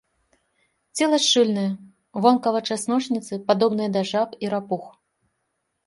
Цела 0.97 1.17
шчыльнае, 1.25 1.67
вонкава 2.25 2.59
часночніцы 2.71 3.33
падобныя 3.53 3.89
да 3.99 4.07
жаб 4.15 4.29
і 4.47 4.55
рапух. 4.59 4.83